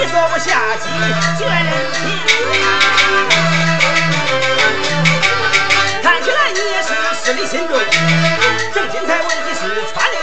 [0.00, 0.88] 你说我下级
[1.36, 1.70] 卷人
[6.02, 6.88] 看起来你也是
[7.22, 7.78] 死力心中，
[8.72, 9.60] 正经才问你是
[9.92, 10.19] 传的。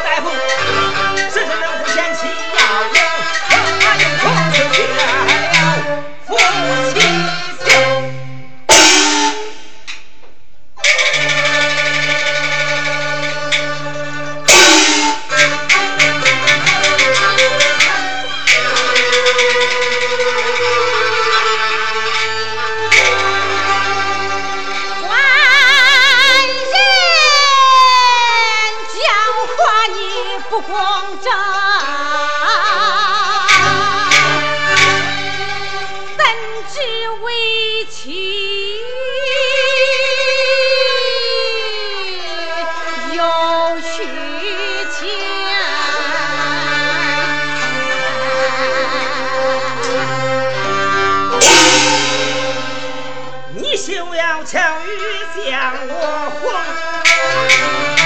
[54.48, 57.97] 强欲将我轰。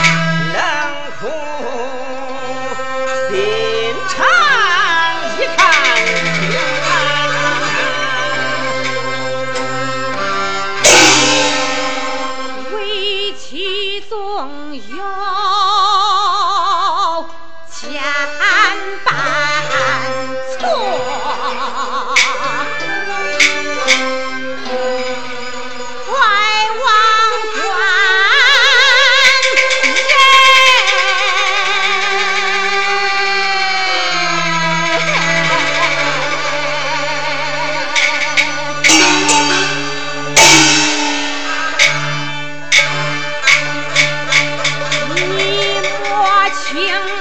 [46.74, 47.21] 娘。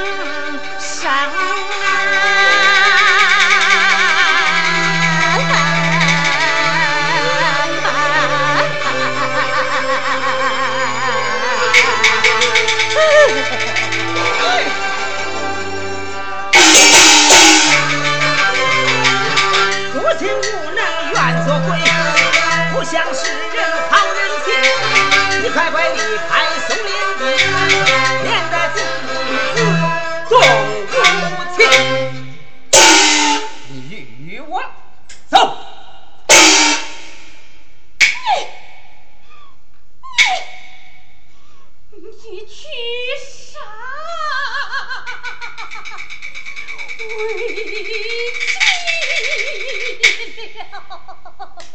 [35.30, 35.38] 走！
[42.22, 42.68] 你去
[43.18, 43.60] 啥？
[50.68, 51.69] 了！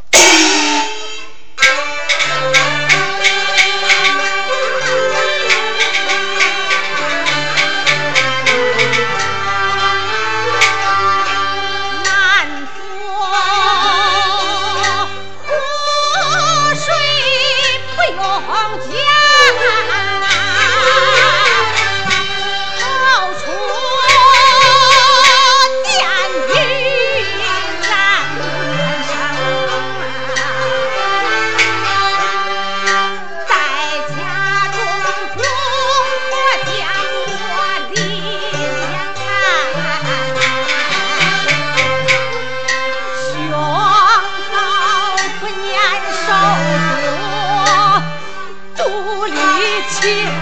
[50.05, 50.34] Yeah.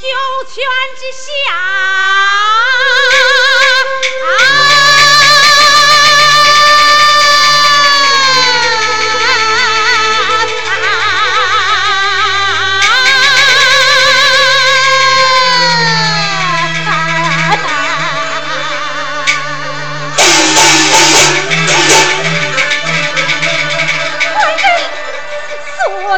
[0.00, 0.06] 九
[0.48, 0.64] 泉
[0.96, 2.39] 之下。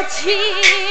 [0.09, 0.82] 情。